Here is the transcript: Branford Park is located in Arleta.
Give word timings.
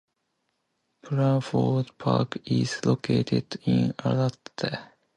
Branford 1.03 1.95
Park 1.99 2.39
is 2.47 2.83
located 2.87 3.59
in 3.67 3.93
Arleta. 3.99 4.93